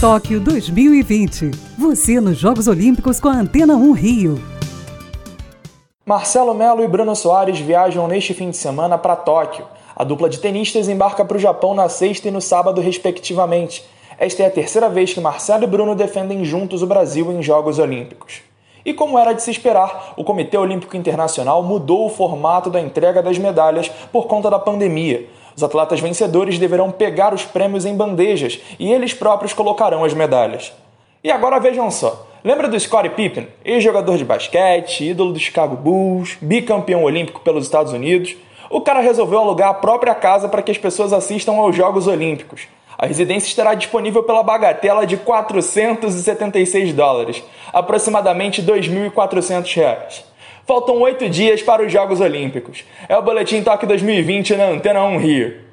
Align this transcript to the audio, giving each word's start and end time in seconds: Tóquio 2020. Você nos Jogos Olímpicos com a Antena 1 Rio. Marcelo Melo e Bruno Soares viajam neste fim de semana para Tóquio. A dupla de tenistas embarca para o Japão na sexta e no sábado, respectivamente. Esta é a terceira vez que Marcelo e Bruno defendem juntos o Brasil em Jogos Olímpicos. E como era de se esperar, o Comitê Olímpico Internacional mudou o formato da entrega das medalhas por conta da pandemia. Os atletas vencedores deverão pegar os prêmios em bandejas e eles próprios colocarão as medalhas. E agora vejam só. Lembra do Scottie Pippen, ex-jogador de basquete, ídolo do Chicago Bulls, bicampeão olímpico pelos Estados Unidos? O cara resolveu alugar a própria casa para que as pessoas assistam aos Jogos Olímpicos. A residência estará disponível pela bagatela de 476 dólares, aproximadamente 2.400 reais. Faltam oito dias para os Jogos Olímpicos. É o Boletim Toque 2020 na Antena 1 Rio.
Tóquio 0.00 0.38
2020. 0.40 1.52
Você 1.78 2.20
nos 2.20 2.36
Jogos 2.36 2.68
Olímpicos 2.68 3.18
com 3.18 3.28
a 3.28 3.32
Antena 3.32 3.76
1 3.76 3.92
Rio. 3.92 4.44
Marcelo 6.04 6.52
Melo 6.52 6.84
e 6.84 6.86
Bruno 6.86 7.16
Soares 7.16 7.58
viajam 7.58 8.06
neste 8.06 8.34
fim 8.34 8.50
de 8.50 8.58
semana 8.58 8.98
para 8.98 9.16
Tóquio. 9.16 9.64
A 9.96 10.04
dupla 10.04 10.28
de 10.28 10.38
tenistas 10.38 10.86
embarca 10.86 11.24
para 11.24 11.38
o 11.38 11.40
Japão 11.40 11.72
na 11.72 11.88
sexta 11.88 12.28
e 12.28 12.30
no 12.30 12.42
sábado, 12.42 12.82
respectivamente. 12.82 13.86
Esta 14.18 14.42
é 14.42 14.46
a 14.46 14.50
terceira 14.50 14.90
vez 14.90 15.14
que 15.14 15.20
Marcelo 15.20 15.64
e 15.64 15.66
Bruno 15.66 15.94
defendem 15.94 16.44
juntos 16.44 16.82
o 16.82 16.86
Brasil 16.86 17.32
em 17.32 17.42
Jogos 17.42 17.78
Olímpicos. 17.78 18.42
E 18.84 18.92
como 18.92 19.18
era 19.18 19.32
de 19.32 19.42
se 19.42 19.50
esperar, 19.50 20.12
o 20.14 20.22
Comitê 20.22 20.58
Olímpico 20.58 20.94
Internacional 20.94 21.62
mudou 21.62 22.04
o 22.04 22.10
formato 22.10 22.68
da 22.68 22.82
entrega 22.82 23.22
das 23.22 23.38
medalhas 23.38 23.88
por 24.12 24.26
conta 24.26 24.50
da 24.50 24.58
pandemia. 24.58 25.26
Os 25.56 25.62
atletas 25.62 26.00
vencedores 26.00 26.58
deverão 26.58 26.90
pegar 26.90 27.32
os 27.32 27.42
prêmios 27.42 27.86
em 27.86 27.96
bandejas 27.96 28.60
e 28.78 28.92
eles 28.92 29.14
próprios 29.14 29.54
colocarão 29.54 30.04
as 30.04 30.12
medalhas. 30.12 30.70
E 31.24 31.30
agora 31.30 31.58
vejam 31.58 31.90
só. 31.90 32.26
Lembra 32.44 32.68
do 32.68 32.78
Scottie 32.78 33.10
Pippen, 33.10 33.48
ex-jogador 33.64 34.18
de 34.18 34.24
basquete, 34.24 35.08
ídolo 35.08 35.32
do 35.32 35.38
Chicago 35.40 35.74
Bulls, 35.74 36.36
bicampeão 36.40 37.02
olímpico 37.02 37.40
pelos 37.40 37.64
Estados 37.64 37.92
Unidos? 37.92 38.36
O 38.68 38.82
cara 38.82 39.00
resolveu 39.00 39.38
alugar 39.38 39.70
a 39.70 39.74
própria 39.74 40.14
casa 40.14 40.46
para 40.48 40.62
que 40.62 40.70
as 40.70 40.78
pessoas 40.78 41.12
assistam 41.12 41.54
aos 41.54 41.74
Jogos 41.74 42.06
Olímpicos. 42.06 42.68
A 42.98 43.06
residência 43.06 43.48
estará 43.48 43.74
disponível 43.74 44.22
pela 44.22 44.42
bagatela 44.42 45.06
de 45.06 45.16
476 45.16 46.92
dólares, 46.92 47.42
aproximadamente 47.72 48.62
2.400 48.62 49.74
reais. 49.74 50.24
Faltam 50.66 51.00
oito 51.00 51.28
dias 51.28 51.62
para 51.62 51.86
os 51.86 51.92
Jogos 51.92 52.20
Olímpicos. 52.20 52.84
É 53.08 53.16
o 53.16 53.22
Boletim 53.22 53.62
Toque 53.62 53.86
2020 53.86 54.56
na 54.56 54.64
Antena 54.70 55.04
1 55.04 55.18
Rio. 55.18 55.65